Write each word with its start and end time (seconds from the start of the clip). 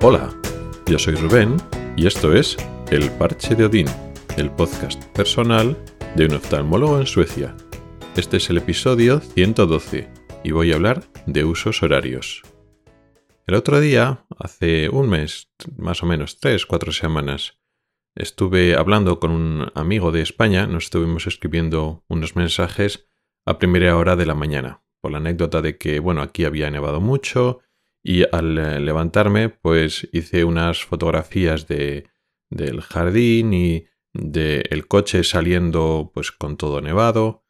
Hola, 0.00 0.32
yo 0.86 0.96
soy 0.96 1.16
Rubén 1.16 1.56
y 1.96 2.06
esto 2.06 2.32
es 2.32 2.56
El 2.88 3.10
Parche 3.10 3.56
de 3.56 3.64
Odín, 3.64 3.88
el 4.36 4.48
podcast 4.48 5.04
personal 5.06 5.76
de 6.14 6.26
un 6.26 6.34
oftalmólogo 6.34 7.00
en 7.00 7.06
Suecia. 7.06 7.56
Este 8.14 8.36
es 8.36 8.48
el 8.48 8.58
episodio 8.58 9.18
112 9.18 10.08
y 10.44 10.52
voy 10.52 10.70
a 10.70 10.76
hablar 10.76 11.02
de 11.26 11.44
usos 11.44 11.82
horarios. 11.82 12.44
El 13.48 13.56
otro 13.56 13.80
día, 13.80 14.24
hace 14.38 14.88
un 14.88 15.08
mes, 15.08 15.50
más 15.76 16.04
o 16.04 16.06
menos 16.06 16.38
tres, 16.38 16.64
cuatro 16.64 16.92
semanas, 16.92 17.58
estuve 18.14 18.76
hablando 18.76 19.18
con 19.18 19.32
un 19.32 19.72
amigo 19.74 20.12
de 20.12 20.22
España, 20.22 20.68
nos 20.68 20.84
estuvimos 20.84 21.26
escribiendo 21.26 22.04
unos 22.06 22.36
mensajes 22.36 23.08
a 23.44 23.58
primera 23.58 23.96
hora 23.96 24.14
de 24.14 24.26
la 24.26 24.36
mañana, 24.36 24.80
por 25.00 25.10
la 25.10 25.18
anécdota 25.18 25.60
de 25.60 25.76
que, 25.76 25.98
bueno, 25.98 26.22
aquí 26.22 26.44
había 26.44 26.70
nevado 26.70 27.00
mucho 27.00 27.62
y 28.08 28.24
al 28.32 28.56
eh, 28.56 28.80
levantarme, 28.80 29.50
pues 29.50 30.08
hice 30.12 30.44
unas 30.44 30.82
fotografías 30.82 31.68
de, 31.68 32.08
del 32.48 32.80
jardín 32.80 33.52
y 33.52 33.84
del 34.14 34.88
coche 34.88 35.24
saliendo 35.24 36.10
pues 36.14 36.32
con 36.32 36.56
todo 36.56 36.80
nevado 36.80 37.44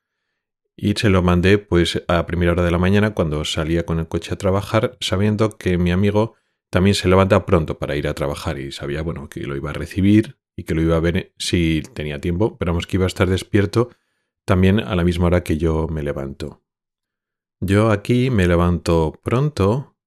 y 0.76 0.94
se 0.94 1.10
lo 1.10 1.22
mandé 1.22 1.58
pues 1.58 2.02
a 2.08 2.26
primera 2.26 2.50
hora 2.50 2.64
de 2.64 2.72
la 2.72 2.78
mañana 2.78 3.14
cuando 3.14 3.44
salía 3.44 3.86
con 3.86 4.00
el 4.00 4.08
coche 4.08 4.34
a 4.34 4.38
trabajar 4.38 4.96
sabiendo 5.00 5.56
que 5.56 5.78
mi 5.78 5.92
amigo 5.92 6.34
también 6.70 6.96
se 6.96 7.08
levanta 7.08 7.46
pronto 7.46 7.78
para 7.78 7.94
ir 7.94 8.08
a 8.08 8.14
trabajar 8.14 8.58
y 8.58 8.72
sabía 8.72 9.02
bueno 9.02 9.28
que 9.28 9.44
lo 9.44 9.54
iba 9.54 9.70
a 9.70 9.74
recibir 9.74 10.38
y 10.56 10.64
que 10.64 10.74
lo 10.74 10.82
iba 10.82 10.96
a 10.96 11.00
ver 11.00 11.32
si 11.38 11.82
tenía 11.94 12.20
tiempo 12.20 12.58
pero 12.58 12.72
vamos 12.72 12.88
que 12.88 12.96
iba 12.96 13.04
a 13.04 13.06
estar 13.06 13.28
despierto 13.28 13.90
también 14.44 14.80
a 14.80 14.96
la 14.96 15.04
misma 15.04 15.26
hora 15.26 15.44
que 15.44 15.56
yo 15.56 15.86
me 15.86 16.02
levanto. 16.02 16.64
Yo 17.60 17.90
aquí 17.90 18.30
me 18.30 18.46
levanto 18.46 19.20
pronto, 19.22 19.97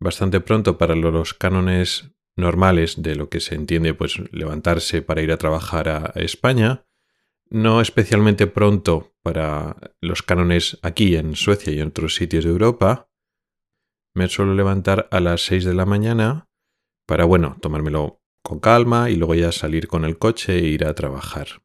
bastante 0.00 0.40
pronto 0.40 0.78
para 0.78 0.96
los 0.96 1.34
cánones 1.34 2.10
normales 2.36 3.02
de 3.02 3.14
lo 3.14 3.28
que 3.28 3.40
se 3.40 3.54
entiende 3.54 3.94
pues 3.94 4.18
levantarse 4.32 5.02
para 5.02 5.22
ir 5.22 5.30
a 5.30 5.36
trabajar 5.36 5.88
a 5.88 6.12
España, 6.16 6.86
no 7.50 7.80
especialmente 7.80 8.46
pronto 8.46 9.14
para 9.22 9.76
los 10.00 10.22
cánones 10.22 10.78
aquí 10.82 11.16
en 11.16 11.36
Suecia 11.36 11.72
y 11.72 11.80
en 11.80 11.88
otros 11.88 12.14
sitios 12.14 12.44
de 12.44 12.50
Europa. 12.50 13.10
Me 14.14 14.28
suelo 14.28 14.54
levantar 14.54 15.08
a 15.10 15.20
las 15.20 15.44
6 15.44 15.64
de 15.64 15.74
la 15.74 15.86
mañana 15.86 16.48
para, 17.06 17.24
bueno, 17.24 17.56
tomármelo 17.60 18.22
con 18.42 18.60
calma 18.60 19.10
y 19.10 19.16
luego 19.16 19.34
ya 19.34 19.52
salir 19.52 19.88
con 19.88 20.04
el 20.04 20.18
coche 20.18 20.58
e 20.58 20.66
ir 20.66 20.84
a 20.84 20.94
trabajar. 20.94 21.62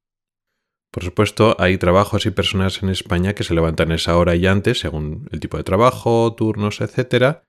Por 0.92 1.04
supuesto, 1.04 1.56
hay 1.60 1.78
trabajos 1.78 2.26
y 2.26 2.32
personas 2.32 2.82
en 2.82 2.90
España 2.90 3.34
que 3.34 3.44
se 3.44 3.54
levantan 3.54 3.92
esa 3.92 4.18
hora 4.18 4.36
y 4.36 4.48
antes, 4.48 4.80
según 4.80 5.28
el 5.32 5.40
tipo 5.40 5.58
de 5.58 5.64
trabajo, 5.64 6.34
turnos, 6.36 6.82
etc. 6.82 7.44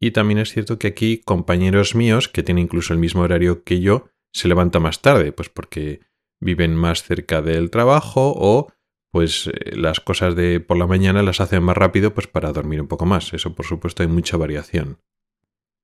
Y 0.00 0.10
también 0.10 0.38
es 0.38 0.52
cierto 0.52 0.78
que 0.78 0.88
aquí 0.88 1.18
compañeros 1.18 1.94
míos, 1.94 2.28
que 2.28 2.42
tienen 2.42 2.64
incluso 2.64 2.92
el 2.92 2.98
mismo 2.98 3.22
horario 3.22 3.64
que 3.64 3.80
yo, 3.80 4.06
se 4.32 4.48
levantan 4.48 4.82
más 4.82 5.00
tarde, 5.00 5.32
pues 5.32 5.48
porque 5.48 6.00
viven 6.40 6.74
más 6.74 7.02
cerca 7.02 7.40
del 7.40 7.70
trabajo 7.70 8.34
o 8.36 8.72
pues 9.10 9.46
eh, 9.46 9.76
las 9.76 10.00
cosas 10.00 10.34
de 10.34 10.58
por 10.58 10.76
la 10.76 10.88
mañana 10.88 11.22
las 11.22 11.40
hacen 11.40 11.62
más 11.62 11.76
rápido 11.76 12.12
pues 12.14 12.26
para 12.26 12.52
dormir 12.52 12.80
un 12.80 12.88
poco 12.88 13.06
más. 13.06 13.32
Eso 13.32 13.54
por 13.54 13.64
supuesto 13.64 14.02
hay 14.02 14.08
mucha 14.08 14.36
variación. 14.36 14.98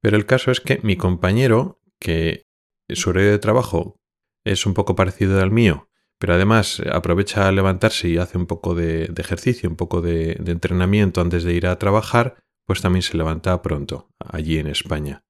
Pero 0.03 0.17
el 0.17 0.27
caso 0.27 0.51
es 0.51 0.61
que 0.61 0.81
mi 0.83 0.97
compañero, 0.97 1.81
que 2.01 2.47
su 2.89 3.11
horario 3.11 3.31
de 3.31 3.39
trabajo 3.39 4.01
es 4.45 4.67
un 4.67 4.75
poco 4.75 4.97
parecido 4.97 5.41
al 5.41 5.51
mío, 5.51 5.89
pero 6.19 6.35
además 6.35 6.83
aprovecha 6.93 7.47
a 7.47 7.53
levantarse 7.53 8.09
y 8.09 8.17
hace 8.17 8.37
un 8.37 8.47
poco 8.47 8.75
de, 8.75 9.13
ejercicio, 9.17 9.69
un 9.69 9.77
poco 9.77 10.01
de, 10.01 10.33
entrenamiento 10.33 11.21
antes 11.21 11.45
de 11.45 11.55
ir 11.55 11.67
a 11.67 11.79
trabajar, 11.79 12.43
pues 12.71 12.83
también 12.83 13.03
se 13.03 13.17
levanta 13.17 13.61
pronto, 13.63 14.13
allí 14.21 14.61
en 14.61 14.69
España. 14.69 15.25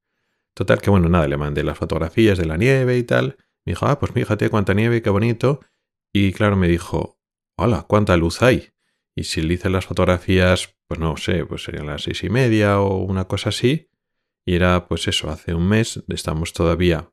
Total 0.52 0.78
que 0.82 0.90
bueno, 0.90 1.08
nada, 1.08 1.26
le 1.26 1.38
mandé 1.38 1.64
las 1.64 1.78
fotografías 1.78 2.36
de 2.36 2.44
la 2.44 2.58
nieve 2.58 2.98
y 2.98 3.02
tal. 3.02 3.38
Me 3.64 3.72
dijo, 3.72 3.86
ah, 3.86 3.98
pues 3.98 4.12
fíjate 4.12 4.50
cuánta 4.50 4.74
nieve, 4.74 5.00
qué 5.00 5.08
bonito. 5.08 5.60
Y 6.12 6.34
claro, 6.34 6.56
me 6.56 6.68
dijo, 6.68 7.18
hola, 7.56 7.86
cuánta 7.88 8.18
luz 8.18 8.42
hay. 8.42 8.74
Y 9.16 9.24
si 9.24 9.40
le 9.40 9.54
hice 9.54 9.70
las 9.70 9.86
fotografías, 9.86 10.76
pues 10.86 11.00
no 11.00 11.16
sé, 11.16 11.46
pues 11.46 11.64
serían 11.64 11.86
las 11.86 12.02
seis 12.02 12.22
y 12.24 12.28
media 12.28 12.78
o 12.78 12.98
una 12.98 13.24
cosa 13.24 13.48
así. 13.48 13.88
Y 14.44 14.54
era 14.54 14.86
pues 14.86 15.08
eso, 15.08 15.30
hace 15.30 15.54
un 15.54 15.66
mes, 15.66 16.04
estamos 16.08 16.52
todavía 16.52 17.10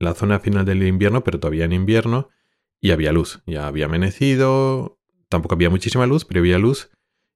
en 0.00 0.06
la 0.08 0.14
zona 0.14 0.40
final 0.40 0.64
del 0.64 0.82
invierno, 0.82 1.22
pero 1.22 1.38
todavía 1.38 1.66
en 1.66 1.72
invierno 1.72 2.30
y 2.80 2.90
había 2.90 3.12
luz. 3.12 3.44
Ya 3.46 3.68
había 3.68 3.84
amanecido, 3.84 4.98
tampoco 5.28 5.54
había 5.54 5.70
muchísima 5.70 6.04
luz, 6.06 6.24
pero 6.24 6.40
había 6.40 6.58
luz. 6.58 6.90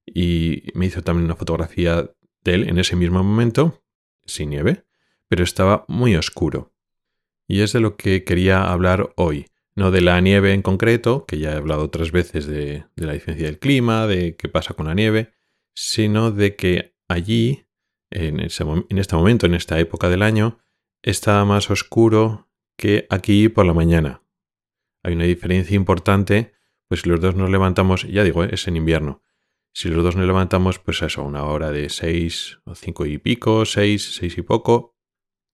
Y 0.09 0.63
me 0.73 0.85
hizo 0.85 1.01
también 1.03 1.25
una 1.25 1.35
fotografía 1.35 2.09
en 2.53 2.77
ese 2.77 2.95
mismo 2.95 3.23
momento, 3.23 3.83
sin 4.25 4.49
nieve, 4.49 4.85
pero 5.27 5.43
estaba 5.43 5.85
muy 5.87 6.15
oscuro. 6.15 6.73
Y 7.47 7.61
es 7.61 7.73
de 7.73 7.79
lo 7.79 7.95
que 7.95 8.23
quería 8.23 8.71
hablar 8.71 9.13
hoy. 9.15 9.47
No 9.75 9.91
de 9.91 10.01
la 10.01 10.19
nieve 10.21 10.53
en 10.53 10.63
concreto, 10.63 11.25
que 11.25 11.37
ya 11.37 11.53
he 11.53 11.55
hablado 11.55 11.83
otras 11.83 12.11
veces 12.11 12.47
de, 12.47 12.85
la 12.95 13.13
diferencia 13.13 13.45
del 13.45 13.59
clima, 13.59 14.07
de 14.07 14.35
qué 14.35 14.49
pasa 14.49 14.73
con 14.73 14.87
la 14.87 14.95
nieve, 14.95 15.33
sino 15.75 16.31
de 16.31 16.55
que 16.55 16.95
allí, 17.07 17.67
en, 18.09 18.39
este 18.39 18.63
momento, 19.15 19.45
en 19.45 19.53
esta 19.53 19.79
época 19.79 20.09
del 20.09 20.23
año, 20.23 20.59
está 21.03 21.45
más 21.45 21.69
oscuro 21.69 22.49
que 22.75 23.05
aquí 23.09 23.49
por 23.49 23.65
la 23.65 23.73
mañana 23.73 24.23
hay 25.07 25.13
una 25.13 25.23
diferencia 25.23 25.75
importante, 25.75 26.53
pues 26.89 27.05
los 27.05 27.21
dos 27.21 27.33
nos 27.33 27.49
levantamos, 27.49 28.03
ya 28.03 28.25
digo, 28.25 28.43
es 28.43 28.67
en 28.67 28.75
invierno. 28.75 29.21
Si 29.77 29.89
los 29.89 30.03
dos 30.03 30.15
nos 30.15 30.25
levantamos, 30.25 30.79
pues 30.79 31.03
eso, 31.03 31.21
una 31.21 31.43
hora 31.43 31.71
de 31.71 31.89
seis 31.89 32.57
o 32.65 32.73
cinco 32.73 33.05
y 33.05 33.19
pico, 33.19 33.63
seis, 33.63 34.15
seis 34.15 34.35
y 34.39 34.41
poco, 34.41 34.97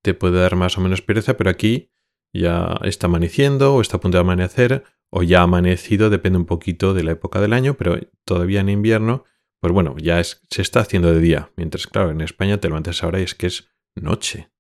te 0.02 0.14
puede 0.14 0.40
dar 0.40 0.56
más 0.56 0.78
o 0.78 0.82
menos 0.82 1.02
pereza, 1.02 1.36
pero 1.36 1.50
aquí 1.50 1.92
ya 2.32 2.80
está 2.84 3.08
amaneciendo 3.08 3.76
o 3.76 3.82
está 3.82 3.98
a 3.98 4.00
punto 4.00 4.16
de 4.16 4.22
amanecer 4.22 4.86
o 5.10 5.24
ya 5.24 5.42
ha 5.42 5.44
amanecido, 5.44 6.10
depende 6.10 6.40
un 6.40 6.46
poquito 6.46 6.94
de 6.94 7.04
la 7.04 7.12
época 7.12 7.42
del 7.42 7.52
año, 7.52 7.74
pero 7.74 8.00
todavía 8.24 8.62
en 8.62 8.70
invierno, 8.70 9.26
pues 9.60 9.74
bueno, 9.74 9.94
ya 9.98 10.24
se 10.24 10.62
está 10.62 10.80
haciendo 10.80 11.12
de 11.14 11.20
día, 11.20 11.52
mientras 11.58 11.86
claro, 11.86 12.10
en 12.10 12.22
España 12.22 12.62
te 12.62 12.70
levantas 12.70 13.04
ahora 13.04 13.20
y 13.20 13.24
es 13.24 13.36
que 13.36 13.48
es 13.48 13.74
noche. 13.94 14.54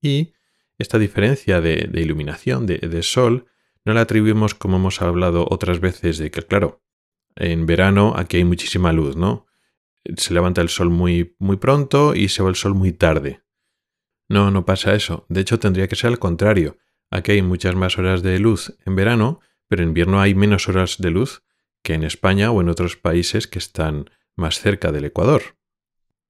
Y 0.00 0.34
esta 0.78 1.00
diferencia 1.00 1.60
de, 1.60 1.90
iluminación, 1.94 2.64
de 2.64 3.02
sol, 3.02 3.46
no 3.84 3.92
la 3.92 4.02
atribuimos 4.02 4.54
como 4.54 4.76
hemos 4.76 5.02
hablado 5.02 5.48
otras 5.50 5.80
veces 5.80 6.18
de 6.18 6.30
que, 6.30 6.42
claro, 6.42 6.84
en 7.36 7.66
verano 7.66 8.14
aquí 8.16 8.38
hay 8.38 8.44
muchísima 8.44 8.92
luz, 8.92 9.16
¿no? 9.16 9.46
Se 10.16 10.34
levanta 10.34 10.60
el 10.60 10.68
sol 10.68 10.90
muy, 10.90 11.36
muy 11.38 11.56
pronto 11.56 12.14
y 12.14 12.28
se 12.28 12.42
va 12.42 12.48
el 12.48 12.56
sol 12.56 12.74
muy 12.74 12.92
tarde. 12.92 13.42
No, 14.28 14.50
no 14.50 14.64
pasa 14.64 14.94
eso. 14.94 15.26
De 15.28 15.40
hecho, 15.40 15.58
tendría 15.58 15.88
que 15.88 15.96
ser 15.96 16.08
al 16.08 16.18
contrario. 16.18 16.78
Aquí 17.10 17.32
hay 17.32 17.42
muchas 17.42 17.74
más 17.74 17.98
horas 17.98 18.22
de 18.22 18.38
luz 18.38 18.76
en 18.86 18.94
verano, 18.94 19.40
pero 19.68 19.82
en 19.82 19.88
invierno 19.88 20.20
hay 20.20 20.34
menos 20.34 20.68
horas 20.68 20.98
de 20.98 21.10
luz 21.10 21.42
que 21.82 21.94
en 21.94 22.04
España 22.04 22.50
o 22.50 22.60
en 22.60 22.68
otros 22.68 22.96
países 22.96 23.46
que 23.46 23.58
están 23.58 24.10
más 24.36 24.60
cerca 24.60 24.92
del 24.92 25.04
Ecuador. 25.04 25.42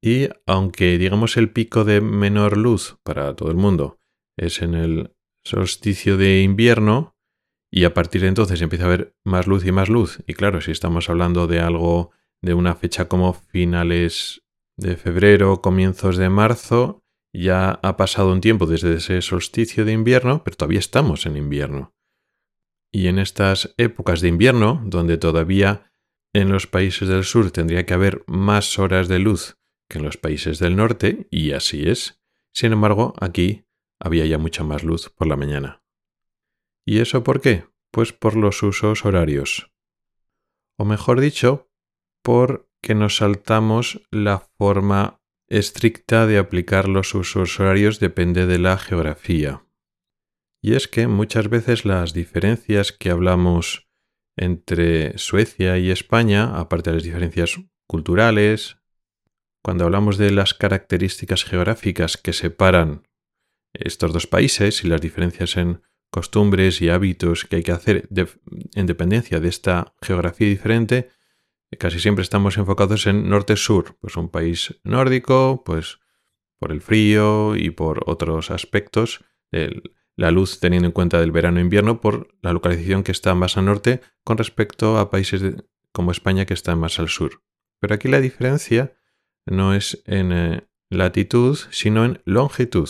Y 0.01 0.29
aunque 0.47 0.97
digamos 0.97 1.37
el 1.37 1.51
pico 1.51 1.85
de 1.85 2.01
menor 2.01 2.57
luz 2.57 2.99
para 3.03 3.35
todo 3.37 3.51
el 3.51 3.57
mundo 3.57 4.01
es 4.37 4.63
en 4.63 4.75
el 4.75 5.15
solsticio 5.45 6.17
de 6.17 6.43
invierno, 6.43 7.17
y 7.71 7.85
a 7.85 7.95
partir 7.95 8.23
de 8.23 8.29
entonces 8.29 8.61
empieza 8.61 8.85
a 8.85 8.89
haber 8.89 9.15
más 9.25 9.47
luz 9.47 9.65
y 9.65 9.73
más 9.73 9.89
luz. 9.89 10.23
Y 10.27 10.35
claro, 10.35 10.61
si 10.61 10.73
estamos 10.73 11.09
hablando 11.09 11.47
de 11.47 11.61
algo 11.61 12.11
de 12.43 12.55
una 12.55 12.75
fecha 12.75 13.07
como 13.07 13.33
finales 13.33 14.43
de 14.77 14.97
febrero, 14.97 15.61
comienzos 15.61 16.17
de 16.17 16.31
marzo, 16.31 17.05
ya 17.33 17.79
ha 17.83 17.97
pasado 17.97 18.33
un 18.33 18.41
tiempo 18.41 18.67
desde 18.67 18.95
ese 18.95 19.23
solsticio 19.23 19.85
de 19.85 19.93
invierno, 19.93 20.43
pero 20.43 20.57
todavía 20.57 20.81
estamos 20.81 21.27
en 21.27 21.37
invierno. 21.37 21.95
Y 22.93 23.07
en 23.07 23.21
estas 23.21 23.73
épocas 23.77 24.21
de 24.21 24.29
invierno, 24.29 24.83
donde 24.85 25.17
todavía 25.17 25.93
en 26.33 26.51
los 26.51 26.67
países 26.67 27.09
del 27.09 27.25
sur 27.25 27.53
tendría 27.53 27.87
que 27.87 27.95
haber 27.95 28.25
más 28.27 28.79
horas 28.79 29.07
de 29.07 29.21
luz 29.21 29.59
que 29.89 29.99
en 29.99 30.05
los 30.05 30.17
países 30.17 30.59
del 30.59 30.77
norte, 30.77 31.27
y 31.31 31.53
así 31.53 31.89
es, 31.89 32.21
sin 32.53 32.73
embargo, 32.73 33.15
aquí 33.21 33.65
había 34.01 34.25
ya 34.27 34.39
mucha 34.39 34.65
más 34.65 34.83
luz 34.83 35.11
por 35.11 35.27
la 35.27 35.37
mañana. 35.37 35.83
¿Y 36.85 36.99
eso 36.99 37.23
por 37.23 37.41
qué? 37.41 37.70
Pues 37.91 38.13
por 38.13 38.37
los 38.37 38.63
usos 38.63 39.05
horarios. 39.05 39.73
O 40.77 40.85
mejor 40.85 41.21
dicho, 41.21 41.71
porque 42.23 42.95
nos 42.95 43.17
saltamos 43.17 44.03
la 44.11 44.41
forma 44.59 45.21
estricta 45.49 46.27
de 46.27 46.39
aplicar 46.39 46.89
los 46.89 47.15
usos 47.15 47.59
horarios 47.59 47.99
depende 47.99 48.47
de 48.47 48.59
la 48.59 48.79
geografía. 48.79 49.67
Y 50.63 50.75
es 50.75 50.89
que 50.89 51.09
muchas 51.09 51.49
veces 51.49 51.85
las 51.85 52.13
diferencias 52.13 52.93
que 52.93 53.11
hablamos 53.11 53.89
entre 54.37 55.19
Suecia 55.19 55.79
y 55.79 55.91
España, 55.91 56.59
aparte 56.59 56.91
de 56.91 56.97
las 56.97 57.03
diferencias 57.03 57.61
culturales, 57.87 58.79
cuando 59.63 59.85
hablamos 59.85 60.17
de 60.17 60.31
las 60.31 60.55
características 60.55 61.45
geográficas 61.45 62.17
que 62.17 62.33
separan 62.33 63.07
estos 63.73 64.13
dos 64.13 64.27
países 64.27 64.85
y 64.85 64.89
las 64.89 65.01
diferencias 65.01 65.57
en 65.57 65.83
costumbres 66.11 66.83
y 66.83 66.89
hábitos 66.89 67.45
que 67.45 67.57
hay 67.57 67.63
que 67.63 67.73
hacer 67.73 68.09
en 68.75 68.87
dependencia 68.87 69.41
de 69.41 69.49
esta 69.49 69.95
geografía 70.03 70.49
diferente, 70.49 71.11
casi 71.79 72.01
siempre 72.01 72.23
estamos 72.23 72.59
enfocados 72.59 73.07
en 73.07 73.29
norte-sur, 73.29 73.97
pues 74.01 74.17
un 74.17 74.29
país 74.29 74.81
nórdico, 74.83 75.63
pues 75.65 76.01
por 76.59 76.73
el 76.73 76.83
frío 76.83 77.57
y 77.57 77.71
por 77.71 78.03
otros 78.07 78.51
aspectos, 78.51 79.25
la 80.17 80.31
luz 80.31 80.61
teniendo 80.61 80.87
en 80.87 80.93
cuenta 80.93 81.21
del 81.21 81.33
verano-invierno 81.33 82.01
por 82.01 82.29
la 82.43 82.53
localización 82.53 83.03
que 83.03 83.13
está 83.13 83.35
más 83.35 83.57
al 83.57 83.65
norte 83.65 84.01
con 84.25 84.37
respecto 84.37 84.99
a 84.99 85.11
países 85.11 85.43
como 85.93 86.13
España 86.13 86.45
que 86.45 86.55
están 86.55 86.79
más 86.79 86.99
al 86.99 87.09
sur. 87.09 87.43
Pero 87.81 87.95
aquí 87.95 88.09
la 88.09 88.21
diferencia 88.21 88.95
no 89.47 89.75
es 89.75 90.03
en 90.07 90.33
eh, 90.33 90.69
latitud, 90.91 91.59
sino 91.71 92.05
en 92.05 92.21
longitud, 92.25 92.89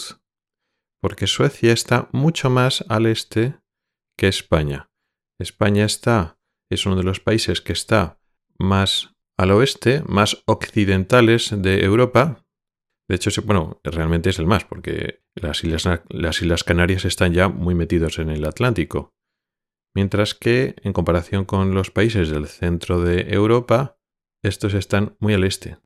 porque 1.01 1.27
Suecia 1.27 1.73
está 1.73 2.09
mucho 2.13 2.51
más 2.51 2.85
al 2.89 3.07
este 3.07 3.59
que 4.17 4.29
España. 4.29 4.91
España 5.39 5.85
está, 5.85 6.39
es 6.71 6.87
uno 6.87 6.97
de 6.97 7.03
los 7.03 7.21
países 7.21 7.61
que 7.61 7.73
está 7.73 8.21
más 8.59 9.15
al 9.39 9.53
oeste, 9.53 10.03
más 10.07 10.43
occidentales 10.47 11.51
de 11.57 11.83
Europa. 11.83 12.45
De 13.09 13.17
hecho, 13.17 13.31
bueno, 13.43 13.81
realmente 13.83 14.31
es 14.31 14.39
el 14.39 14.47
más, 14.47 14.65
porque 14.65 15.23
las 15.35 15.65
islas, 15.65 16.03
las 16.11 16.43
islas 16.43 16.63
Canarias 16.63 17.07
están 17.07 17.33
ya 17.33 17.49
muy 17.49 17.75
metidos 17.75 18.19
en 18.19 18.29
el 18.29 18.45
Atlántico. 18.45 19.15
Mientras 19.95 20.35
que, 20.35 20.77
en 20.83 20.93
comparación 20.93 21.47
con 21.47 21.75
los 21.75 21.91
países 21.91 22.29
del 22.29 22.47
centro 22.47 23.01
de 23.01 23.33
Europa, 23.33 23.99
estos 24.45 24.75
están 24.75 25.17
muy 25.19 25.35
al 25.35 25.45
este. 25.45 25.79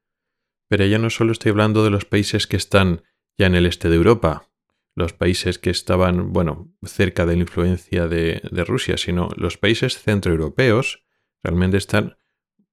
Pero 0.69 0.85
ya 0.87 0.99
no 0.99 1.09
solo 1.09 1.33
estoy 1.33 1.51
hablando 1.51 1.85
de 1.85 1.91
los 1.91 2.05
países 2.05 2.47
que 2.47 2.57
están 2.57 3.05
ya 3.39 3.47
en 3.47 3.55
el 3.55 3.67
este 3.67 3.89
de 3.89 3.97
Europa, 3.97 4.51
los 4.97 5.13
países 5.13 5.59
que 5.59 5.71
estaban, 5.71 6.33
bueno, 6.33 6.73
cerca 6.85 7.27
de 7.27 7.35
la 7.37 7.43
influencia 7.43 8.07
de, 8.07 8.43
de 8.51 8.65
Rusia, 8.65 8.97
sino 8.97 9.29
los 9.37 9.59
países 9.59 9.99
centroeuropeos 9.99 11.05
realmente 11.43 11.77
están 11.77 12.17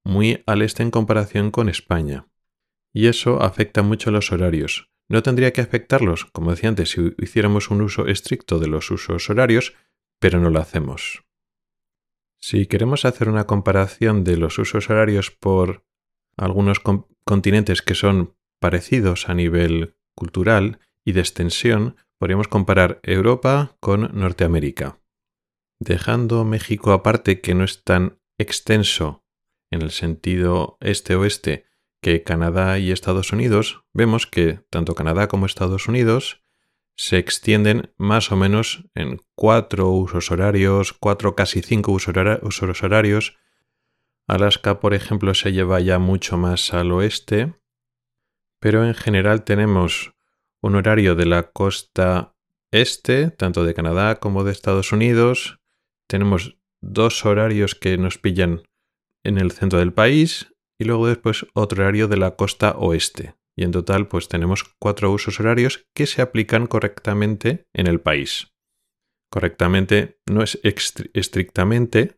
muy 0.03 0.44
al 0.45 0.62
este 0.62 0.83
en 0.83 0.91
comparación 0.91 1.51
con 1.51 1.69
España. 1.69 2.27
Y 2.94 3.07
eso 3.07 3.41
afecta 3.41 3.81
mucho 3.81 4.12
los 4.12 4.31
horarios. 4.31 4.89
No 5.07 5.23
tendría 5.23 5.51
que 5.51 5.62
afectarlos, 5.62 6.25
como 6.25 6.51
decía 6.51 6.69
antes, 6.69 6.91
si 6.91 7.13
hiciéramos 7.18 7.69
un 7.69 7.81
uso 7.81 8.07
estricto 8.07 8.59
de 8.59 8.68
los 8.68 8.89
usos 8.91 9.29
horarios, 9.29 9.73
pero 10.19 10.39
no 10.39 10.50
lo 10.50 10.59
hacemos. 10.59 11.23
Si 12.39 12.65
queremos 12.65 13.06
hacer 13.06 13.29
una 13.29 13.45
comparación 13.45 14.23
de 14.23 14.38
los 14.38 14.57
usos 14.57 14.89
horarios 14.89 15.31
por 15.31 15.85
algunos 16.38 16.79
continentes 17.23 17.81
que 17.81 17.95
son 17.95 18.35
parecidos 18.59 19.29
a 19.29 19.33
nivel 19.33 19.95
cultural 20.15 20.79
y 21.03 21.12
de 21.12 21.19
extensión, 21.19 21.97
podríamos 22.21 22.47
comparar 22.47 23.00
Europa 23.01 23.75
con 23.79 24.12
Norteamérica. 24.13 25.01
Dejando 25.79 26.45
México 26.45 26.91
aparte, 26.91 27.41
que 27.41 27.56
no 27.56 27.63
es 27.63 27.83
tan 27.83 28.19
extenso 28.38 29.25
en 29.71 29.81
el 29.81 29.89
sentido 29.89 30.77
este-oeste 30.81 31.65
que 32.00 32.21
Canadá 32.21 32.77
y 32.77 32.91
Estados 32.91 33.33
Unidos, 33.33 33.85
vemos 33.91 34.27
que 34.27 34.63
tanto 34.69 34.94
Canadá 34.94 35.27
como 35.27 35.47
Estados 35.47 35.88
Unidos 35.88 36.44
se 36.95 37.18
extienden 37.18 37.91
más 37.97 38.31
o 38.31 38.35
menos 38.35 38.85
en 38.94 39.19
cuatro 39.33 39.89
usos 39.89 40.29
horarios, 40.29 40.94
cuatro 40.94 41.35
casi 41.35 41.63
cinco 41.63 41.91
usos 41.91 42.83
horarios. 42.83 43.35
Alaska, 44.27 44.79
por 44.79 44.94
ejemplo, 44.94 45.33
se 45.33 45.53
lleva 45.53 45.79
ya 45.79 45.97
mucho 45.97 46.38
más 46.38 46.71
al 46.71 46.91
oeste, 46.91 47.56
pero 48.59 48.85
en 48.85 48.94
general 48.94 49.44
tenemos 49.44 50.13
un 50.62 50.75
horario 50.75 51.16
de 51.16 51.25
la 51.25 51.52
costa 51.52 52.36
este, 52.72 53.31
tanto 53.31 53.63
de 53.63 53.74
Canadá 53.74 54.19
como 54.19 54.44
de 54.44 54.52
Estados 54.52 54.92
Unidos. 54.92 55.60
Tenemos 56.08 56.58
dos 56.81 57.25
horarios 57.25 57.75
que 57.75 57.98
nos 57.98 58.18
pillan 58.18 58.63
en 59.24 59.38
el 59.38 59.52
centro 59.52 59.80
del 59.80 59.94
país 59.94 60.54
y 60.80 60.86
luego 60.86 61.08
después 61.08 61.46
otro 61.54 61.84
horario 61.84 62.08
de 62.08 62.18
la 62.18 62.36
costa 62.36 62.72
oeste. 62.72 63.36
Y 63.56 63.63
en 63.63 63.72
total 63.72 64.08
pues 64.08 64.28
tenemos 64.28 64.63
cuatro 64.80 65.12
usos 65.12 65.40
horarios 65.40 65.86
que 65.94 66.08
se 66.08 66.22
aplican 66.22 66.68
correctamente 66.68 67.68
en 67.74 67.88
el 67.88 68.00
país. 68.00 68.48
Correctamente 69.30 70.19
no 70.25 70.42
es 70.42 70.60
estrictamente, 70.64 72.18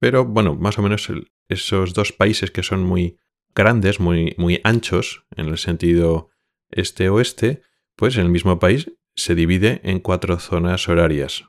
pero 0.00 0.24
bueno, 0.24 0.54
más 0.54 0.78
o 0.78 0.82
menos 0.82 1.10
esos 1.48 1.94
dos 1.94 2.12
países 2.12 2.50
que 2.50 2.62
son 2.62 2.82
muy 2.82 3.18
grandes, 3.54 4.00
muy, 4.00 4.34
muy 4.38 4.60
anchos 4.64 5.24
en 5.34 5.48
el 5.48 5.58
sentido 5.58 6.30
este-oeste, 6.70 7.62
pues 7.96 8.16
en 8.16 8.22
el 8.22 8.28
mismo 8.30 8.58
país 8.58 8.92
se 9.14 9.34
divide 9.34 9.80
en 9.82 10.00
cuatro 10.00 10.38
zonas 10.38 10.88
horarias. 10.88 11.46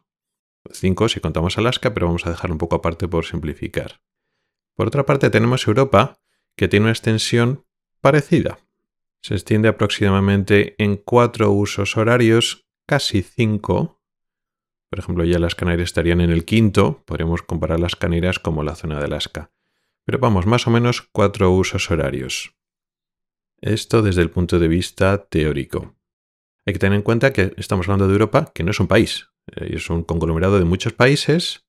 Cinco 0.72 1.10
si 1.10 1.20
contamos 1.20 1.58
Alaska, 1.58 1.94
pero 1.94 2.08
vamos 2.08 2.26
a 2.26 2.30
dejar 2.30 2.52
un 2.52 2.58
poco 2.58 2.78
aparte 2.78 3.08
por 3.08 3.26
simplificar. 3.26 4.02
Por 4.76 4.88
otra 4.88 5.06
parte, 5.06 5.30
tenemos 5.30 5.68
Europa, 5.68 6.20
que 6.56 6.68
tiene 6.68 6.86
una 6.86 6.92
extensión 6.92 7.66
parecida. 8.00 8.60
Se 9.22 9.34
extiende 9.34 9.68
aproximadamente 9.68 10.76
en 10.78 10.98
cuatro 10.98 11.52
usos 11.52 11.98
horarios, 11.98 12.68
casi 12.86 13.22
cinco. 13.22 14.02
Por 14.90 15.00
ejemplo, 15.00 15.26
ya 15.26 15.40
las 15.40 15.56
Canarias 15.56 15.90
estarían 15.90 16.22
en 16.22 16.30
el 16.30 16.46
quinto, 16.46 17.04
podríamos 17.06 17.42
comparar 17.42 17.80
las 17.80 17.96
Canarias 17.96 18.40
como 18.40 18.64
la 18.64 18.76
zona 18.76 19.00
de 19.00 19.06
Alaska. 19.06 19.52
Pero 20.06 20.20
vamos, 20.20 20.46
más 20.46 20.68
o 20.68 20.70
menos 20.70 21.02
cuatro 21.02 21.52
usos 21.52 21.92
horarios. 21.92 22.56
Esto 23.60 24.02
desde 24.02 24.22
el 24.22 24.30
punto 24.30 24.60
de 24.60 24.68
vista 24.68 25.26
teórico. 25.26 25.97
Hay 26.68 26.74
que 26.74 26.80
tener 26.80 26.98
en 26.98 27.02
cuenta 27.02 27.32
que 27.32 27.54
estamos 27.56 27.88
hablando 27.88 28.08
de 28.08 28.12
Europa, 28.12 28.52
que 28.54 28.64
no 28.64 28.72
es 28.72 28.80
un 28.82 28.88
país, 28.88 29.30
eh, 29.56 29.70
es 29.76 29.90
un 29.90 30.04
conglomerado 30.04 30.60
de 30.60 30.66
muchos 30.66 30.92
países 30.92 31.66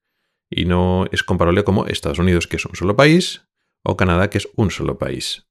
y 0.50 0.64
no 0.64 1.06
es 1.12 1.22
comparable 1.22 1.62
como 1.62 1.86
Estados 1.86 2.18
Unidos, 2.18 2.48
que 2.48 2.56
es 2.56 2.66
un 2.66 2.74
solo 2.74 2.96
país, 2.96 3.46
o 3.84 3.96
Canadá, 3.96 4.28
que 4.28 4.38
es 4.38 4.48
un 4.56 4.72
solo 4.72 4.98
país. 4.98 5.46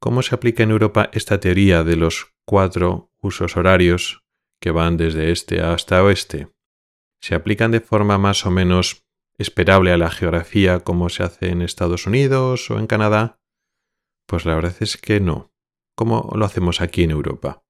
¿Cómo 0.00 0.22
se 0.22 0.34
aplica 0.34 0.62
en 0.62 0.70
Europa 0.70 1.10
esta 1.12 1.40
teoría 1.40 1.84
de 1.84 1.96
los 1.96 2.32
cuatro 2.46 3.10
usos 3.20 3.54
horarios 3.58 4.24
que 4.62 4.70
van 4.70 4.96
desde 4.96 5.30
este 5.30 5.60
hasta 5.60 6.02
oeste? 6.02 6.48
¿Se 7.20 7.34
aplican 7.34 7.70
de 7.70 7.80
forma 7.80 8.16
más 8.16 8.46
o 8.46 8.50
menos 8.50 9.04
esperable 9.36 9.92
a 9.92 9.98
la 9.98 10.10
geografía 10.10 10.80
como 10.80 11.10
se 11.10 11.22
hace 11.22 11.50
en 11.50 11.60
Estados 11.60 12.06
Unidos 12.06 12.70
o 12.70 12.78
en 12.78 12.86
Canadá? 12.86 13.38
Pues 14.26 14.46
la 14.46 14.54
verdad 14.54 14.74
es 14.80 14.96
que 14.96 15.20
no. 15.20 15.52
¿Cómo 15.94 16.32
lo 16.34 16.46
hacemos 16.46 16.80
aquí 16.80 17.02
en 17.02 17.10
Europa? 17.10 17.63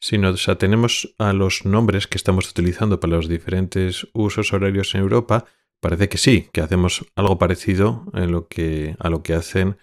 Si 0.00 0.16
nos 0.16 0.48
atenemos 0.48 1.14
a 1.18 1.34
los 1.34 1.66
nombres 1.66 2.06
que 2.06 2.16
estamos 2.16 2.50
utilizando 2.50 3.00
para 3.00 3.16
los 3.16 3.28
diferentes 3.28 4.08
usos 4.14 4.52
horarios 4.54 4.94
en 4.94 5.02
Europa, 5.02 5.44
parece 5.80 6.08
que 6.08 6.16
sí, 6.16 6.48
que 6.52 6.62
hacemos 6.62 7.04
algo 7.16 7.38
parecido 7.38 8.06
a 8.14 8.20
lo 8.24 8.48
que 8.48 9.34
hacen 9.34 9.76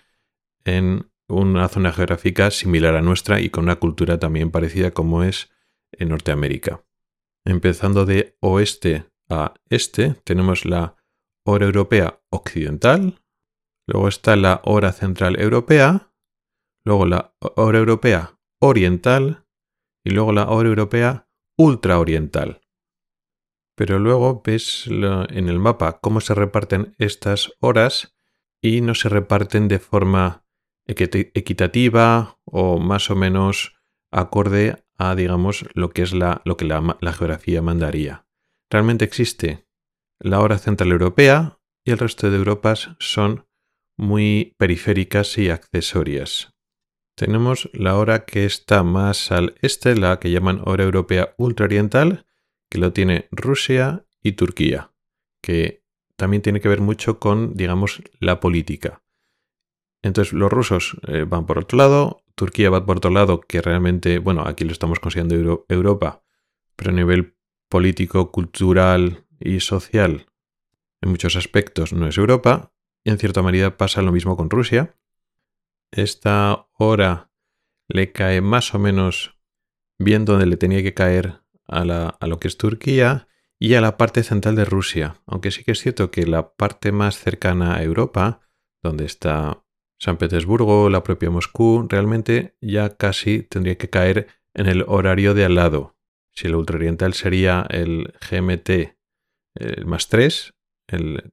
en 0.65 1.11
una 1.27 1.67
zona 1.67 1.91
geográfica 1.91 2.51
similar 2.51 2.95
a 2.95 3.01
nuestra 3.01 3.41
y 3.41 3.49
con 3.49 3.65
una 3.65 3.77
cultura 3.77 4.17
también 4.17 4.49
parecida 4.49 4.91
como 4.91 5.23
es 5.23 5.51
en 5.91 6.09
Norteamérica. 6.09 6.83
Empezando 7.45 8.05
de 8.05 8.37
oeste 8.39 9.05
a 9.29 9.53
este, 9.69 10.15
tenemos 10.23 10.65
la 10.65 10.95
hora 11.45 11.65
europea 11.65 12.21
occidental, 12.29 13.21
luego 13.85 14.07
está 14.07 14.35
la 14.35 14.61
hora 14.65 14.91
central 14.93 15.39
europea, 15.39 16.11
luego 16.83 17.05
la 17.05 17.33
hora 17.39 17.77
europea 17.77 18.39
oriental, 18.59 19.45
y 20.07 20.11
luego 20.11 20.31
la 20.31 20.47
hora 20.47 20.69
europea 20.69 21.27
ultraoriental. 21.57 22.61
Pero 23.75 23.99
luego 23.99 24.41
ves 24.41 24.87
en 24.87 25.49
el 25.49 25.59
mapa 25.59 25.99
cómo 25.99 26.21
se 26.21 26.33
reparten 26.33 26.95
estas 26.97 27.51
horas 27.59 28.15
y 28.61 28.79
no 28.79 28.95
se 28.95 29.09
reparten 29.09 29.67
de 29.67 29.79
forma 29.79 30.45
equitativa 30.85 32.39
o 32.45 32.79
más 32.79 33.11
o 33.11 33.17
menos 33.17 33.75
acorde 34.09 34.81
a, 34.97 35.13
digamos, 35.13 35.65
lo 35.73 35.89
que 35.89 36.03
es 36.03 36.13
la, 36.13 36.41
lo 36.45 36.55
que 36.55 36.63
la 36.63 37.13
geografía 37.13 37.61
mandaría. 37.61 38.25
Realmente 38.69 39.03
existe 39.03 39.67
la 40.19 40.39
hora 40.39 40.57
central 40.57 40.93
europea 40.93 41.59
y 41.83 41.91
el 41.91 41.97
resto 41.97 42.31
de 42.31 42.37
Europas 42.37 42.91
son 42.99 43.45
muy 43.97 44.55
periféricas 44.57 45.37
y 45.37 45.49
accesorias. 45.49 46.56
Tenemos 47.17 47.71
la 47.73 47.97
hora 47.97 48.25
que 48.25 48.45
está 48.45 48.83
más 48.83 49.31
al 49.31 49.55
este, 49.63 49.95
la 49.95 50.19
que 50.19 50.29
llaman 50.29 50.61
hora 50.65 50.83
europea 50.83 51.33
ultraoriental, 51.37 52.27
que 52.69 52.77
lo 52.77 52.93
tiene 52.93 53.27
Rusia 53.31 54.05
y 54.21 54.33
Turquía, 54.33 54.91
que 55.41 55.83
también 56.15 56.43
tiene 56.43 56.61
que 56.61 56.69
ver 56.69 56.79
mucho 56.79 57.17
con, 57.17 57.55
digamos, 57.55 58.03
la 58.19 58.39
política. 58.39 59.01
Entonces 60.03 60.31
los 60.31 60.51
rusos 60.53 60.95
eh, 61.07 61.25
van 61.27 61.47
por 61.47 61.57
otro 61.57 61.79
lado, 61.79 62.21
Turquía 62.35 62.69
va 62.69 62.85
por 62.85 62.97
otro 62.97 63.09
lado, 63.09 63.41
que 63.41 63.63
realmente, 63.63 64.19
bueno, 64.19 64.43
aquí 64.45 64.63
lo 64.63 64.71
estamos 64.71 64.99
considerando 64.99 65.65
Europa, 65.69 66.21
pero 66.75 66.91
a 66.91 66.93
nivel 66.93 67.35
político, 67.67 68.31
cultural 68.31 69.25
y 69.39 69.59
social, 69.61 70.27
en 71.01 71.09
muchos 71.09 71.35
aspectos 71.35 71.93
no 71.93 72.07
es 72.07 72.15
Europa, 72.19 72.73
y 73.03 73.09
en 73.09 73.17
cierta 73.17 73.41
medida 73.41 73.75
pasa 73.75 74.03
lo 74.03 74.11
mismo 74.11 74.37
con 74.37 74.51
Rusia, 74.51 74.96
esta 75.91 76.67
hora 76.73 77.31
le 77.87 78.11
cae 78.11 78.41
más 78.41 78.73
o 78.73 78.79
menos 78.79 79.37
bien 79.99 80.25
donde 80.25 80.45
le 80.45 80.57
tenía 80.57 80.83
que 80.83 80.93
caer 80.93 81.41
a, 81.67 81.83
lo 82.27 82.39
que 82.39 82.47
es 82.47 82.57
Turquía 82.57 83.27
y 83.59 83.73
a 83.73 83.81
la 83.81 83.97
parte 83.97 84.23
central 84.23 84.55
de 84.55 84.65
Rusia, 84.65 85.21
aunque 85.25 85.51
sí 85.51 85.63
que 85.63 85.71
es 85.71 85.79
cierto 85.79 86.11
que 86.11 86.25
la 86.25 86.53
parte 86.53 86.91
más 86.91 87.17
cercana 87.17 87.75
a 87.75 87.83
Europa, 87.83 88.41
donde 88.83 89.05
está 89.05 89.63
San 89.99 90.17
Petersburgo, 90.17 90.89
la 90.89 91.03
propia 91.03 91.31
Moscú, 91.31 91.87
realmente 91.89 92.55
ya 92.61 92.95
casi 92.95 93.41
tendría 93.41 93.77
que 93.77 93.89
caer 93.89 94.27
en 94.53 94.67
el 94.67 94.83
horario 94.87 95.33
de 95.33 95.45
al 95.45 95.55
lado. 95.55 95.97
Si 96.33 96.47
el 96.47 96.55
ultraoriental 96.55 97.13
sería 97.13 97.65
el 97.69 98.13
GMT 98.29 98.95
más 99.85 100.07
3, 100.07 100.53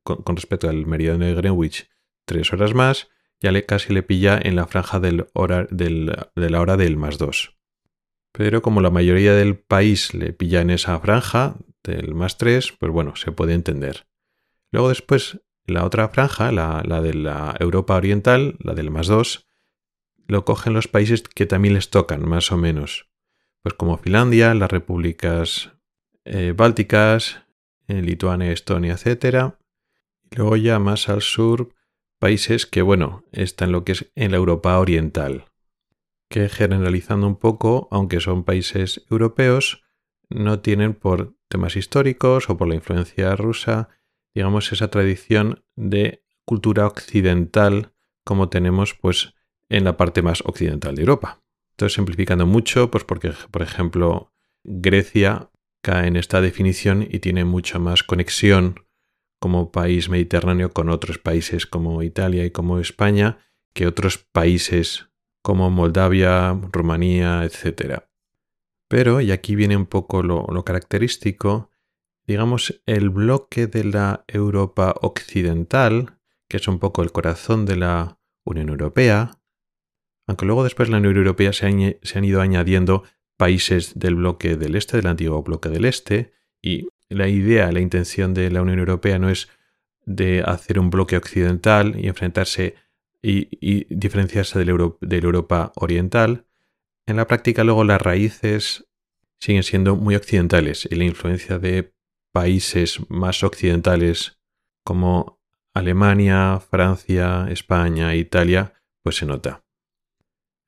con, 0.03 0.37
respecto 0.37 0.69
al 0.69 0.87
meridiano 0.87 1.27
de 1.27 1.35
Greenwich, 1.35 1.91
3 2.25 2.53
horas 2.55 2.75
más, 2.75 3.11
ya 3.45 3.53
le 3.53 3.67
casi 3.67 3.93
le 3.93 4.03
pilla 4.03 4.41
en 4.43 4.57
la 4.57 4.67
franja 4.67 5.01
del 5.01 5.27
de 5.27 6.51
la 6.51 6.61
hora 6.63 6.77
del 6.79 6.97
más 6.97 7.19
2. 7.19 7.55
Pero 8.33 8.63
como 8.63 8.81
la 8.81 8.89
mayoría 8.89 9.35
del 9.35 9.59
país 9.59 10.15
le 10.15 10.33
pilla 10.33 10.63
en 10.63 10.71
esa 10.71 10.99
franja 10.99 11.57
del 11.83 12.15
más 12.15 12.39
3, 12.39 12.73
pues 12.79 12.91
bueno, 12.91 13.17
se 13.17 13.33
puede 13.33 13.53
entender. 13.53 14.07
Luego 14.73 14.89
después 14.89 15.43
la 15.67 15.85
otra 15.85 16.09
franja, 16.09 16.53
la, 16.53 16.83
de 17.03 17.13
la 17.13 17.55
Europa 17.61 17.97
Oriental, 17.97 18.57
la 18.61 18.73
del 18.73 18.91
más 18.91 19.09
2, 19.09 19.47
lo 20.27 20.47
cogen 20.47 20.73
los 20.73 20.89
países 20.89 21.23
que 21.23 21.45
también 21.45 21.75
les 21.75 21.91
tocan, 21.91 22.27
más 22.27 22.51
o 22.51 22.57
menos. 22.57 23.11
Pues 23.61 23.75
como 23.75 23.99
Finlandia, 23.99 24.55
las 24.55 24.71
repúblicas 24.71 25.73
eh, 26.25 26.55
bálticas, 26.57 27.43
eh, 27.89 28.01
Lituania, 28.01 28.53
Estonia, 28.53 28.95
etc. 28.95 29.53
Y 30.31 30.37
luego 30.37 30.57
ya 30.57 30.79
más 30.79 31.11
al 31.11 31.21
sur, 31.21 31.75
países 32.25 32.64
que, 32.64 32.81
bueno, 32.81 33.23
están 33.33 33.71
lo 33.71 33.85
que 33.85 33.93
es 33.93 34.11
en 34.14 34.31
la 34.31 34.38
Europa 34.38 34.78
Oriental. 34.78 35.45
Que 36.31 36.49
generalizando 36.49 37.26
un 37.26 37.37
poco, 37.37 37.87
aunque 37.90 38.19
son 38.19 38.45
países 38.45 39.04
europeos, 39.11 39.83
no 40.31 40.61
tienen 40.61 40.95
por 40.95 41.37
temas 41.49 41.76
históricos 41.76 42.49
o 42.49 42.57
por 42.57 42.66
la 42.66 42.76
influencia 42.76 43.37
rusa 43.37 43.90
digamos, 44.35 44.73
esa 44.73 44.88
tradición 44.88 45.66
de 45.76 46.25
cultura 46.47 46.87
occidental 46.87 47.93
como 48.25 48.49
tenemos 48.49 48.95
pues 48.95 49.35
en 49.69 49.85
la 49.85 49.99
parte 49.99 50.23
más 50.23 50.43
occidental 50.47 50.95
de 50.95 51.02
Europa. 51.02 51.43
Entonces, 51.73 51.95
simplificando 51.95 52.47
mucho, 52.47 52.90
pues 52.90 53.04
porque, 53.04 53.35
por 53.50 53.61
ejemplo, 53.61 54.33
Grecia 54.64 55.50
cae 55.83 56.09
en 56.09 56.16
esta 56.16 56.40
definición 56.40 57.07
y 57.07 57.19
tiene 57.19 57.45
mucha 57.45 57.78
más 57.78 58.02
conexión 58.02 58.87
como 59.45 59.71
país 59.71 60.09
mediterráneo 60.09 60.73
con 60.73 60.89
otros 60.89 61.19
países 61.19 61.67
como 61.67 62.03
Italia 62.03 62.47
y 62.47 62.51
como 62.51 62.79
España 62.79 63.37
que 63.75 63.87
otros 63.87 64.17
países 64.17 65.11
como 65.43 65.69
Moldavia, 65.69 66.59
Rumanía, 66.73 67.45
etc. 67.45 68.05
Pero, 68.89 69.21
y 69.21 69.33
aquí 69.33 69.55
viene 69.55 69.77
un 69.77 69.85
poco 69.85 70.23
lo, 70.23 70.47
característico, 70.65 71.69
digamos, 72.27 72.81
el 72.87 73.11
bloque 73.11 73.67
de 73.67 73.85
la 73.85 74.25
Europa 74.29 74.95
occidental, 75.03 76.17
que 76.49 76.57
es 76.57 76.67
un 76.67 76.79
poco 76.79 77.03
el 77.03 77.13
corazón 77.13 77.67
de 77.67 77.77
la 77.77 78.19
Unión 78.45 78.71
Europea, 78.71 79.43
aunque 80.27 80.47
luego 80.47 80.65
después 80.65 80.89
de 80.89 80.93
la 80.93 80.99
Unión 81.01 81.19
Europea 81.19 81.53
se 81.53 81.67
han, 81.67 82.25
ido 82.25 82.41
añadiendo 82.41 83.03
países 83.37 83.99
del 83.99 84.15
bloque 84.15 84.57
del 84.57 84.75
este, 84.75 84.97
del 84.97 85.09
antiguo 85.09 85.43
bloque 85.43 85.69
del 85.69 85.85
este, 85.85 86.33
y 86.63 86.89
la 87.09 87.29
idea, 87.29 87.71
la 87.73 87.81
intención 87.81 88.35
de 88.35 88.51
la 88.51 88.63
Unión 88.63 88.79
Europea 88.79 89.19
no 89.19 89.29
es 89.31 89.49
de 90.07 90.43
hacer 90.43 90.79
un 90.79 90.91
bloque 90.91 91.17
occidental 91.17 91.99
y 91.99 92.09
enfrentarse 92.09 92.75
y, 93.23 93.87
diferenciarse 93.95 94.59
de 94.59 94.65
la 94.67 95.27
Europa 95.27 95.73
oriental. 95.77 96.47
En 97.07 97.17
la 97.17 97.27
práctica 97.27 97.65
luego 97.65 97.85
las 97.85 98.01
raíces 98.01 98.87
siguen 99.41 99.63
siendo 99.63 99.97
muy 99.97 100.15
occidentales 100.15 100.87
y 100.91 100.95
la 100.95 101.05
influencia 101.05 101.59
de 101.59 101.95
países 102.33 102.99
más 103.09 103.43
occidentales 103.43 104.39
como 104.85 105.41
Alemania, 105.73 106.61
Francia, 106.61 107.47
España, 107.51 108.15
Italia, 108.15 108.75
pues 109.03 109.17
se 109.17 109.27
nota. 109.27 109.65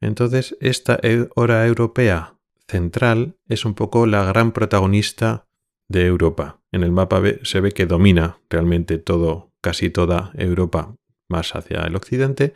Entonces, 0.01 0.57
esta 0.61 1.01
hora 1.35 1.67
europea 1.67 2.39
central 2.69 3.39
es 3.49 3.65
un 3.65 3.75
poco 3.75 4.07
la 4.07 4.25
gran 4.25 4.53
protagonista 4.53 5.46
de 5.89 6.07
Europa. 6.07 6.61
En 6.73 6.83
el 6.83 6.93
mapa 6.93 7.23
se 7.43 7.61
ve 7.61 7.73
que 7.73 7.87
domina 7.87 8.39
realmente 8.51 8.99
todo, 8.99 9.53
casi 9.61 9.91
toda 9.91 10.33
Europa 10.35 10.97
más 11.29 11.55
hacia 11.55 11.83
el 11.83 11.97
occidente, 11.97 12.55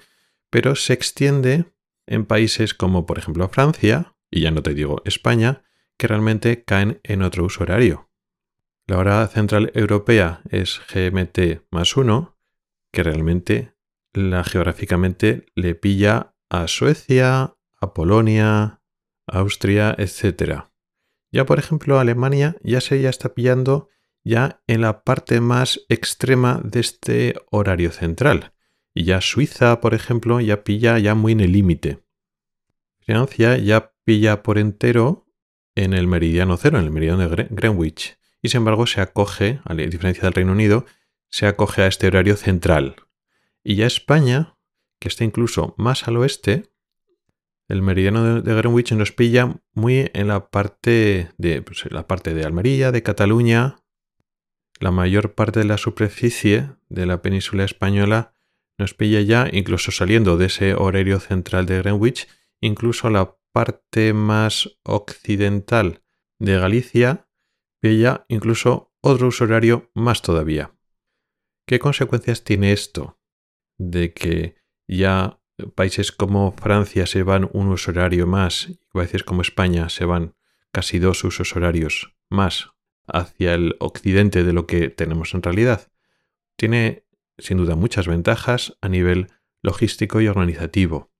pero 0.50 0.74
se 0.74 0.92
extiende 0.92 1.66
en 2.06 2.26
países 2.26 2.74
como 2.74 3.06
por 3.06 3.18
ejemplo 3.18 3.48
Francia, 3.48 4.14
y 4.30 4.42
ya 4.42 4.50
no 4.50 4.62
te 4.62 4.74
digo 4.74 5.02
España, 5.04 5.62
que 5.96 6.08
realmente 6.08 6.64
caen 6.64 7.00
en 7.02 7.22
otro 7.22 7.44
uso 7.44 7.62
horario. 7.62 8.10
La 8.86 8.98
hora 8.98 9.26
central 9.28 9.70
europea 9.74 10.42
es 10.50 10.80
GMT 10.92 11.62
más 11.70 11.96
1, 11.96 12.36
que 12.92 13.02
realmente 13.02 13.74
la 14.12 14.42
geográficamente 14.42 15.46
le 15.54 15.74
pilla 15.74 16.34
a 16.48 16.66
Suecia, 16.66 17.54
a 17.80 17.94
Polonia, 17.94 18.80
Austria, 19.26 19.94
etc. 19.96 20.69
Ya 21.30 21.46
por 21.46 21.58
ejemplo 21.58 21.98
Alemania 21.98 22.56
ya 22.62 22.80
se 22.80 23.00
ya 23.00 23.10
está 23.10 23.34
pillando 23.34 23.88
ya 24.22 24.62
en 24.66 24.82
la 24.82 25.02
parte 25.02 25.40
más 25.40 25.80
extrema 25.88 26.60
de 26.64 26.80
este 26.80 27.34
horario 27.50 27.90
central. 27.90 28.52
Y 28.92 29.04
ya 29.04 29.20
Suiza, 29.20 29.80
por 29.80 29.94
ejemplo, 29.94 30.40
ya 30.40 30.64
pilla 30.64 30.98
ya 30.98 31.14
muy 31.14 31.32
en 31.32 31.40
el 31.40 31.52
límite. 31.52 32.02
Francia 33.00 33.56
ya 33.56 33.92
pilla 34.04 34.42
por 34.42 34.58
entero 34.58 35.26
en 35.74 35.94
el 35.94 36.06
meridiano 36.06 36.56
cero, 36.56 36.78
en 36.78 36.84
el 36.84 36.90
meridiano 36.90 37.28
de 37.28 37.46
Greenwich 37.50 38.20
y 38.42 38.48
sin 38.48 38.58
embargo 38.58 38.86
se 38.86 39.00
acoge, 39.00 39.60
a 39.64 39.74
diferencia 39.74 40.22
del 40.22 40.32
Reino 40.32 40.52
Unido, 40.52 40.86
se 41.28 41.46
acoge 41.46 41.82
a 41.82 41.86
este 41.86 42.06
horario 42.06 42.36
central. 42.36 42.96
Y 43.62 43.76
ya 43.76 43.86
España, 43.86 44.56
que 44.98 45.08
está 45.08 45.24
incluso 45.24 45.74
más 45.76 46.08
al 46.08 46.16
oeste, 46.16 46.72
el 47.70 47.82
meridiano 47.82 48.42
de 48.42 48.54
Greenwich 48.54 48.92
nos 48.92 49.12
pilla 49.12 49.60
muy 49.74 50.10
en 50.12 50.28
la 50.28 50.50
parte 50.50 51.30
de 51.38 51.62
pues, 51.62 51.90
la 51.90 52.06
parte 52.08 52.34
de 52.34 52.44
Almería, 52.44 52.90
de 52.90 53.02
Cataluña. 53.02 53.76
La 54.80 54.90
mayor 54.90 55.34
parte 55.34 55.60
de 55.60 55.66
la 55.66 55.78
superficie 55.78 56.70
de 56.88 57.06
la 57.06 57.22
península 57.22 57.64
española 57.64 58.34
nos 58.76 58.94
pilla 58.94 59.20
ya, 59.20 59.48
incluso 59.52 59.92
saliendo 59.92 60.36
de 60.36 60.46
ese 60.46 60.74
horario 60.74 61.20
central 61.20 61.66
de 61.66 61.78
Greenwich, 61.78 62.26
incluso 62.60 63.08
la 63.08 63.36
parte 63.52 64.14
más 64.14 64.78
occidental 64.82 66.02
de 66.38 66.58
Galicia 66.58 67.28
ya 67.82 68.26
incluso 68.28 68.92
otro 69.00 69.28
uso 69.28 69.44
horario 69.44 69.90
más 69.94 70.22
todavía. 70.22 70.76
¿Qué 71.66 71.78
consecuencias 71.78 72.44
tiene 72.44 72.72
esto? 72.72 73.18
De 73.78 74.12
que 74.12 74.56
ya 74.86 75.39
países 75.74 76.12
como 76.12 76.52
Francia 76.52 77.06
se 77.06 77.22
van 77.22 77.48
un 77.52 77.68
uso 77.68 77.90
horario 77.90 78.26
más 78.26 78.68
y 78.68 78.80
países 78.92 79.22
como 79.22 79.42
España 79.42 79.88
se 79.88 80.04
van 80.04 80.34
casi 80.72 80.98
dos 80.98 81.24
usos 81.24 81.54
horarios 81.56 82.14
más 82.28 82.70
hacia 83.06 83.54
el 83.54 83.76
occidente 83.80 84.44
de 84.44 84.52
lo 84.52 84.66
que 84.66 84.88
tenemos 84.88 85.34
en 85.34 85.42
realidad. 85.42 85.90
Tiene 86.56 87.04
sin 87.38 87.58
duda 87.58 87.74
muchas 87.74 88.06
ventajas 88.06 88.76
a 88.80 88.88
nivel 88.88 89.28
logístico 89.62 90.20
y 90.20 90.28
organizativo. 90.28 91.10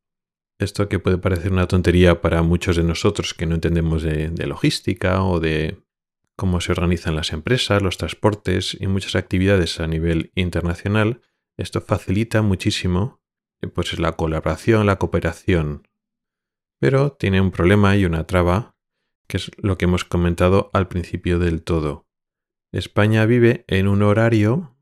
Esto 0.59 0.89
que 0.89 0.99
puede 0.99 1.19
parecer 1.19 1.53
una 1.53 1.67
tontería 1.67 2.21
para 2.21 2.43
muchos 2.43 2.77
de 2.77 2.85
nosotros 2.85 3.35
que 3.35 3.47
no 3.47 3.55
entendemos 3.55 4.03
de, 4.03 4.29
de 4.29 4.47
logística 4.47 5.25
o 5.25 5.41
de 5.41 5.83
cómo 6.37 6.61
se 6.61 6.73
organizan 6.73 7.17
las 7.17 7.33
empresas, 7.33 7.83
los 7.83 7.97
transportes 7.97 8.77
y 8.79 8.87
muchas 8.87 9.15
actividades 9.15 9.81
a 9.81 9.87
nivel 9.87 10.33
internacional, 10.35 11.23
esto 11.57 11.83
facilita 11.83 12.41
muchísimo 12.41 13.20
pues, 13.69 13.99
la 13.99 14.13
colaboración, 14.13 14.87
la 14.87 14.97
cooperación. 14.97 15.87
Pero 16.79 17.13
tiene 17.13 17.41
un 17.41 17.51
problema 17.51 17.97
y 17.97 18.05
una 18.05 18.27
traba, 18.27 18.75
que 19.27 19.37
es 19.37 19.51
lo 19.59 19.77
que 19.79 19.85
hemos 19.85 20.05
comentado 20.05 20.71
al 20.73 20.89
principio 20.89 21.39
del 21.39 21.63
todo. 21.63 22.07
España 22.73 23.27
vive 23.27 23.65
en 23.69 23.89
un 23.89 24.03
horario 24.03 24.77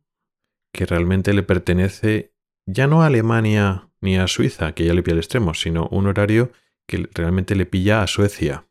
que 0.73 0.87
realmente 0.87 1.33
le 1.33 1.43
pertenece 1.43 2.35
ya 2.67 2.87
no 2.87 3.03
a 3.03 3.07
Alemania 3.07 3.89
ni 4.01 4.17
a 4.19 4.27
Suiza, 4.29 4.73
que 4.73 4.85
ya 4.85 4.95
le 4.95 5.03
pilla 5.03 5.15
al 5.15 5.21
extremo, 5.21 5.55
sino 5.55 5.89
un 5.89 6.07
horario 6.07 6.53
que 6.87 7.09
realmente 7.15 7.55
le 7.55 7.67
pilla 7.67 8.03
a 8.03 8.07
Suecia. 8.07 8.67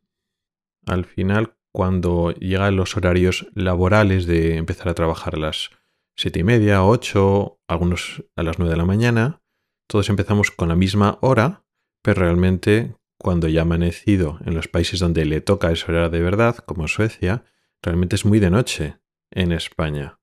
Al 0.86 1.06
final, 1.06 1.56
cuando 1.72 2.32
llegan 2.32 2.76
los 2.76 2.96
horarios 2.96 3.48
laborales 3.54 4.26
de 4.26 4.58
empezar 4.58 4.90
a 4.90 4.94
trabajar 4.94 5.36
a 5.36 5.40
las 5.40 5.72
siete 6.16 6.40
y 6.40 6.44
media, 6.44 6.84
ocho, 6.84 7.60
algunos 7.68 8.24
a 8.36 8.44
las 8.44 8.58
nueve 8.58 8.72
de 8.72 8.78
la 8.78 8.86
mañana, 8.86 9.42
todos 9.88 10.10
empezamos 10.10 10.52
con 10.52 10.70
la 10.70 10.76
misma 10.76 11.18
hora, 11.22 11.66
pero 12.04 12.22
realmente 12.22 12.96
cuando 13.18 13.48
ya 13.48 13.62
ha 13.62 13.64
amanecido 13.64 14.40
en 14.46 14.54
los 14.54 14.68
países 14.68 15.00
donde 15.00 15.26
le 15.26 15.42
toca 15.42 15.72
esa 15.72 15.92
hora 15.92 16.10
de 16.10 16.22
verdad, 16.22 16.58
como 16.58 16.88
Suecia, 16.88 17.46
realmente 17.82 18.16
es 18.16 18.26
muy 18.26 18.40
de 18.40 18.50
noche 18.50 19.00
en 19.32 19.52
España. 19.52 20.20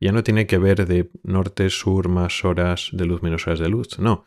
Ya 0.00 0.12
no 0.12 0.22
tiene 0.22 0.46
que 0.46 0.58
ver 0.58 0.86
de 0.86 1.10
norte, 1.22 1.70
sur, 1.70 2.08
más 2.08 2.44
horas 2.44 2.90
de 2.92 3.06
luz, 3.06 3.22
menos 3.22 3.46
horas 3.46 3.58
de 3.58 3.68
luz, 3.68 3.98
no. 3.98 4.26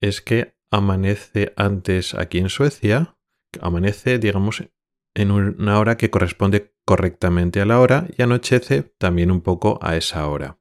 Es 0.00 0.20
que 0.20 0.56
amanece 0.70 1.52
antes 1.56 2.14
aquí 2.14 2.38
en 2.38 2.48
Suecia, 2.48 3.16
amanece, 3.60 4.18
digamos, 4.18 4.64
en 5.14 5.30
una 5.32 5.78
hora 5.78 5.96
que 5.96 6.10
corresponde 6.10 6.74
correctamente 6.86 7.60
a 7.60 7.66
la 7.66 7.80
hora 7.80 8.06
y 8.16 8.22
anochece 8.22 8.82
también 8.98 9.30
un 9.30 9.40
poco 9.40 9.78
a 9.82 9.96
esa 9.96 10.26
hora. 10.28 10.60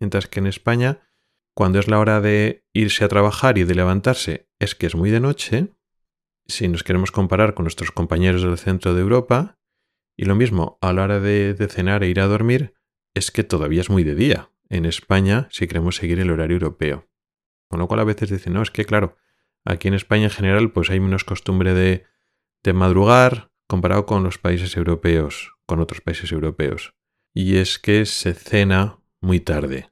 Mientras 0.00 0.28
que 0.28 0.38
en 0.38 0.46
España, 0.46 1.00
cuando 1.54 1.78
es 1.78 1.88
la 1.88 1.98
hora 1.98 2.20
de 2.20 2.64
irse 2.72 3.04
a 3.04 3.08
trabajar 3.08 3.58
y 3.58 3.64
de 3.64 3.74
levantarse, 3.74 4.48
es 4.58 4.74
que 4.74 4.86
es 4.86 4.94
muy 4.94 5.10
de 5.10 5.20
noche, 5.20 5.74
si 6.46 6.68
nos 6.68 6.82
queremos 6.82 7.12
comparar 7.12 7.54
con 7.54 7.64
nuestros 7.64 7.92
compañeros 7.92 8.42
del 8.42 8.58
centro 8.58 8.94
de 8.94 9.02
Europa, 9.02 9.58
y 10.16 10.24
lo 10.24 10.34
mismo 10.34 10.78
a 10.80 10.92
la 10.92 11.04
hora 11.04 11.20
de, 11.20 11.54
cenar 11.70 12.02
e 12.02 12.08
ir 12.08 12.20
a 12.20 12.26
dormir, 12.26 12.74
es 13.14 13.30
que 13.30 13.44
todavía 13.44 13.80
es 13.80 13.90
muy 13.90 14.04
de 14.04 14.14
día 14.14 14.50
en 14.68 14.84
España 14.86 15.48
si 15.50 15.66
queremos 15.66 15.96
seguir 15.96 16.20
el 16.20 16.30
horario 16.30 16.54
europeo. 16.54 17.08
Con 17.68 17.80
lo 17.80 17.88
cual 17.88 18.00
a 18.00 18.04
veces 18.04 18.30
dicen, 18.30 18.54
no, 18.54 18.62
es 18.62 18.70
que 18.70 18.84
claro, 18.84 19.16
aquí 19.64 19.88
en 19.88 19.94
España 19.94 20.24
en 20.24 20.30
general 20.30 20.72
pues 20.72 20.90
hay 20.90 21.00
menos 21.00 21.24
costumbre 21.24 21.74
de, 21.74 22.04
de 22.62 22.72
madrugar 22.72 23.50
comparado 23.66 24.06
con 24.06 24.22
los 24.22 24.38
países 24.38 24.76
europeos, 24.76 25.52
con 25.66 25.80
otros 25.80 26.00
países 26.00 26.32
europeos. 26.32 26.94
Y 27.34 27.56
es 27.56 27.78
que 27.78 28.04
se 28.06 28.34
cena 28.34 28.98
muy 29.20 29.40
tarde. 29.40 29.91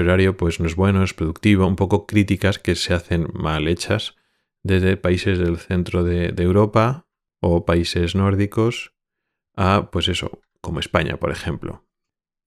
Horario 0.00 0.36
pues 0.36 0.60
no 0.60 0.66
es 0.66 0.76
bueno, 0.76 1.02
es 1.02 1.14
productivo, 1.14 1.66
un 1.66 1.76
poco 1.76 2.06
críticas 2.06 2.58
que 2.58 2.74
se 2.74 2.94
hacen 2.94 3.28
mal 3.34 3.68
hechas 3.68 4.16
desde 4.62 4.96
países 4.96 5.38
del 5.38 5.58
centro 5.58 6.04
de, 6.04 6.32
de 6.32 6.42
Europa 6.42 7.06
o 7.40 7.64
países 7.64 8.14
nórdicos 8.14 8.94
a 9.56 9.90
pues 9.90 10.08
eso, 10.08 10.40
como 10.60 10.80
España, 10.80 11.16
por 11.18 11.30
ejemplo. 11.30 11.84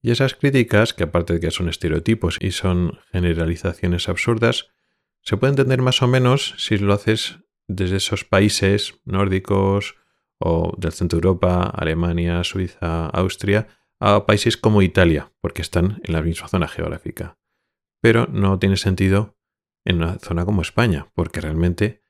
Y 0.02 0.12
esas 0.12 0.36
críticas, 0.36 0.94
que 0.94 1.04
aparte 1.04 1.34
de 1.34 1.40
que 1.40 1.52
son 1.52 1.68
estereotipos 1.68 2.38
y 2.40 2.52
son 2.52 3.00
generalizaciones 3.12 4.08
absurdas, 4.08 4.68
se 5.22 5.38
puede 5.38 5.52
entender 5.52 5.82
más 5.82 6.02
o 6.02 6.08
menos 6.08 6.54
si 6.58 6.78
lo 6.78 6.94
haces 6.94 7.40
desde 7.68 7.98
esos 7.98 8.24
países 8.24 9.00
nórdicos 9.06 9.96
o 10.38 10.76
del 10.78 10.92
centro 10.92 11.18
de 11.18 11.28
Europa, 11.28 11.64
Alemania, 11.76 12.44
Suiza, 12.44 13.08
Austria, 13.08 13.68
a 14.00 14.26
países 14.26 14.58
como 14.58 14.82
Italia, 14.82 15.32
porque 15.42 15.62
están 15.62 16.02
en 16.04 16.14
la 16.14 16.22
misma 16.22 16.48
zona 16.48 16.68
geográfica. 16.68 17.38
Pero 18.02 18.28
no 18.28 18.60
tiene 18.60 18.78
sentido 18.78 19.38
en 19.84 19.98
una 19.98 20.20
zona 20.20 20.46
como 20.46 20.62
España, 20.62 21.08
porque 21.14 21.42
realmente 21.42 22.02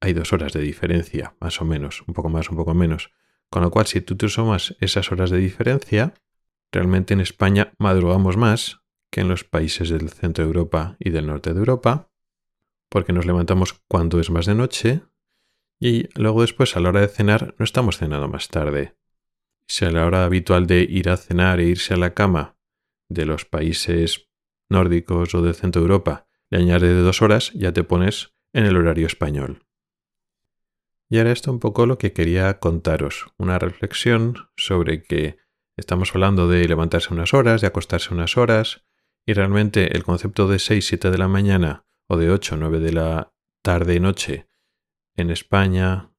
hay 0.00 0.12
dos 0.12 0.32
horas 0.32 0.52
de 0.52 0.60
diferencia, 0.60 1.36
más 1.40 1.60
o 1.60 1.64
menos, 1.64 2.02
un 2.06 2.14
poco 2.14 2.28
más, 2.28 2.50
un 2.50 2.56
poco 2.56 2.74
menos. 2.74 3.10
Con 3.50 3.62
lo 3.62 3.70
cual, 3.70 3.86
si 3.86 4.00
tú 4.00 4.16
te 4.16 4.28
sumas 4.28 4.76
esas 4.80 5.12
horas 5.12 5.30
de 5.30 5.38
diferencia, 5.38 6.14
Realmente 6.72 7.12
en 7.12 7.20
España 7.20 7.74
madrugamos 7.78 8.38
más 8.38 8.80
que 9.10 9.20
en 9.20 9.28
los 9.28 9.44
países 9.44 9.90
del 9.90 10.08
centro 10.08 10.42
de 10.42 10.48
Europa 10.48 10.96
y 10.98 11.10
del 11.10 11.26
norte 11.26 11.52
de 11.52 11.58
Europa, 11.58 12.10
porque 12.88 13.12
nos 13.12 13.26
levantamos 13.26 13.74
cuando 13.88 14.18
es 14.18 14.30
más 14.30 14.46
de 14.46 14.54
noche 14.54 15.02
y 15.78 16.08
luego 16.18 16.40
después 16.40 16.74
a 16.74 16.80
la 16.80 16.88
hora 16.88 17.02
de 17.02 17.08
cenar 17.08 17.54
no 17.58 17.64
estamos 17.64 17.98
cenando 17.98 18.26
más 18.26 18.48
tarde. 18.48 18.96
Si 19.72 19.86
a 19.86 19.90
la 19.90 20.04
hora 20.04 20.26
habitual 20.26 20.66
de 20.66 20.82
ir 20.82 21.08
a 21.08 21.16
cenar 21.16 21.58
e 21.58 21.64
irse 21.64 21.94
a 21.94 21.96
la 21.96 22.12
cama 22.12 22.58
de 23.08 23.24
los 23.24 23.46
países 23.46 24.28
nórdicos 24.68 25.34
o 25.34 25.40
del 25.40 25.54
centro 25.54 25.80
de 25.80 25.86
Europa 25.86 26.28
le 26.50 26.58
añades 26.58 26.90
de 26.90 27.00
dos 27.00 27.22
horas, 27.22 27.52
ya 27.54 27.72
te 27.72 27.82
pones 27.82 28.34
en 28.52 28.66
el 28.66 28.76
horario 28.76 29.06
español. 29.06 29.64
Y 31.08 31.16
ahora 31.16 31.32
esto 31.32 31.50
un 31.50 31.58
poco 31.58 31.86
lo 31.86 31.96
que 31.96 32.12
quería 32.12 32.58
contaros, 32.60 33.32
una 33.38 33.58
reflexión 33.58 34.50
sobre 34.56 35.04
que 35.04 35.38
Estamos 35.74 36.14
hablando 36.14 36.48
de 36.48 36.68
levantarse 36.68 37.14
unas 37.14 37.32
horas, 37.32 37.62
de 37.62 37.66
acostarse 37.66 38.12
unas 38.12 38.36
horas, 38.36 38.84
y 39.24 39.32
realmente 39.32 39.96
el 39.96 40.04
concepto 40.04 40.46
de 40.46 40.58
6, 40.58 40.86
7 40.86 41.10
de 41.10 41.16
la 41.16 41.28
mañana 41.28 41.86
o 42.08 42.18
de 42.18 42.30
8, 42.30 42.58
9 42.58 42.78
de 42.78 42.92
la 42.92 43.32
tarde 43.62 43.94
y 43.94 44.00
noche 44.00 44.48
en 45.16 45.30
España 45.30 46.12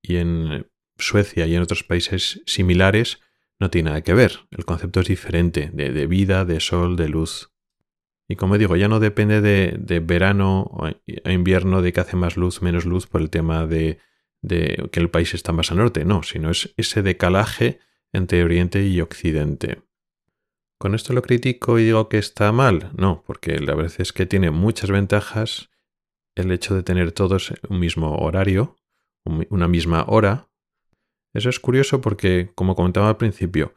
y 0.00 0.16
en 0.16 0.70
Suecia 0.98 1.46
y 1.46 1.54
en 1.54 1.62
otros 1.62 1.84
países 1.84 2.42
similares 2.46 3.20
no 3.58 3.70
tiene 3.70 3.90
nada 3.90 4.02
que 4.02 4.14
ver. 4.14 4.46
El 4.50 4.64
concepto 4.64 5.00
es 5.00 5.08
diferente 5.08 5.70
de, 5.72 6.06
vida, 6.06 6.44
de 6.44 6.60
sol, 6.60 6.96
de 6.96 7.08
luz. 7.08 7.50
Y 8.28 8.36
como 8.36 8.58
digo, 8.58 8.76
ya 8.76 8.88
no 8.88 9.00
depende 9.00 9.40
de, 9.40 10.00
verano 10.00 10.62
o 10.62 10.88
invierno 11.30 11.80
de 11.82 11.92
que 11.92 12.00
hace 12.00 12.16
más 12.16 12.36
luz, 12.36 12.60
menos 12.60 12.84
luz 12.84 13.06
por 13.06 13.20
el 13.20 13.30
tema 13.30 13.66
de, 13.66 13.98
de 14.42 14.88
que 14.90 15.00
el 15.00 15.10
país 15.10 15.34
está 15.34 15.52
más 15.52 15.70
al 15.70 15.78
norte, 15.78 16.04
no, 16.04 16.22
sino 16.22 16.50
es 16.50 16.74
ese 16.76 17.02
decalaje 17.02 17.78
entre 18.12 18.42
Oriente 18.42 18.86
y 18.86 19.00
Occidente. 19.00 19.82
¿Con 20.78 20.94
esto 20.94 21.12
lo 21.12 21.22
critico 21.22 21.78
y 21.78 21.84
digo 21.84 22.08
que 22.08 22.18
está 22.18 22.52
mal? 22.52 22.90
No, 22.96 23.22
porque 23.26 23.58
la 23.58 23.74
verdad 23.74 23.94
es 23.98 24.12
que 24.12 24.26
tiene 24.26 24.50
muchas 24.50 24.90
ventajas 24.90 25.70
el 26.34 26.52
hecho 26.52 26.74
de 26.74 26.82
tener 26.82 27.12
todos 27.12 27.54
un 27.68 27.80
mismo 27.80 28.14
horario, 28.16 28.76
una 29.24 29.68
misma 29.68 30.04
hora. 30.06 30.48
Eso 31.36 31.50
es 31.50 31.60
curioso 31.60 32.00
porque, 32.00 32.50
como 32.54 32.74
comentaba 32.74 33.10
al 33.10 33.18
principio, 33.18 33.74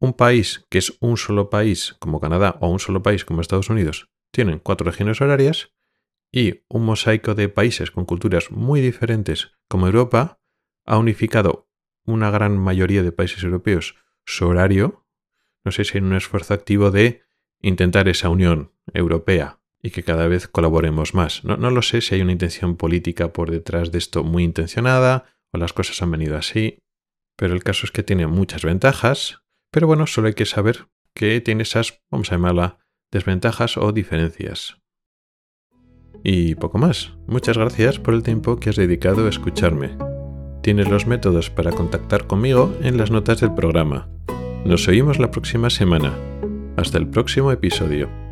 un 0.00 0.12
país 0.12 0.66
que 0.68 0.76
es 0.76 0.98
un 1.00 1.16
solo 1.16 1.48
país 1.48 1.96
como 1.98 2.20
Canadá 2.20 2.58
o 2.60 2.68
un 2.68 2.78
solo 2.78 3.02
país 3.02 3.24
como 3.24 3.40
Estados 3.40 3.70
Unidos 3.70 4.10
tienen 4.30 4.58
cuatro 4.58 4.84
regiones 4.84 5.22
horarias 5.22 5.72
y 6.30 6.62
un 6.68 6.84
mosaico 6.84 7.34
de 7.34 7.48
países 7.48 7.90
con 7.90 8.04
culturas 8.04 8.50
muy 8.50 8.82
diferentes 8.82 9.52
como 9.66 9.86
Europa 9.86 10.40
ha 10.84 10.98
unificado 10.98 11.70
una 12.04 12.30
gran 12.30 12.58
mayoría 12.58 13.02
de 13.02 13.12
países 13.12 13.42
europeos 13.44 13.94
su 14.26 14.46
horario, 14.46 15.06
no 15.64 15.72
sé 15.72 15.84
si 15.84 15.96
en 15.96 16.04
un 16.04 16.14
esfuerzo 16.14 16.52
activo 16.52 16.90
de 16.90 17.22
intentar 17.62 18.08
esa 18.08 18.28
unión 18.28 18.72
europea 18.92 19.58
y 19.82 19.90
que 19.90 20.02
cada 20.02 20.28
vez 20.28 20.48
colaboremos 20.48 21.14
más. 21.14 21.44
No, 21.44 21.56
no, 21.56 21.70
lo 21.70 21.80
sé 21.80 22.02
si 22.02 22.14
hay 22.14 22.20
una 22.20 22.32
intención 22.32 22.76
política 22.76 23.32
por 23.32 23.50
detrás 23.50 23.90
de 23.90 23.96
esto 23.96 24.22
muy 24.22 24.44
intencionada 24.44 25.33
o 25.54 25.58
las 25.58 25.72
cosas 25.72 26.02
han 26.02 26.10
venido 26.10 26.36
así, 26.36 26.78
pero 27.36 27.54
el 27.54 27.62
caso 27.62 27.86
es 27.86 27.92
que 27.92 28.02
tiene 28.02 28.26
muchas 28.26 28.64
ventajas, 28.64 29.42
pero 29.70 29.86
bueno, 29.86 30.06
solo 30.06 30.26
hay 30.26 30.34
que 30.34 30.46
saber 30.46 30.88
que 31.14 31.40
tiene 31.40 31.62
esas, 31.62 32.02
vamos 32.10 32.30
a 32.30 32.34
llamarla, 32.34 32.78
desventajas 33.12 33.76
o 33.76 33.92
diferencias. 33.92 34.78
Y 36.24 36.56
poco 36.56 36.78
más. 36.78 37.12
Muchas 37.26 37.56
gracias 37.56 37.98
por 37.98 38.14
el 38.14 38.22
tiempo 38.22 38.56
que 38.56 38.70
has 38.70 38.76
dedicado 38.76 39.26
a 39.26 39.28
escucharme. 39.28 39.96
Tienes 40.62 40.88
los 40.88 41.06
métodos 41.06 41.50
para 41.50 41.70
contactar 41.70 42.26
conmigo 42.26 42.74
en 42.80 42.96
las 42.96 43.10
notas 43.10 43.40
del 43.40 43.54
programa. 43.54 44.08
Nos 44.64 44.88
oímos 44.88 45.18
la 45.18 45.30
próxima 45.30 45.70
semana. 45.70 46.14
Hasta 46.76 46.98
el 46.98 47.08
próximo 47.08 47.52
episodio. 47.52 48.23